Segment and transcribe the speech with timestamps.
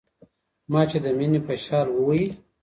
[0.71, 2.27] ما چي د ميني په شال ووهي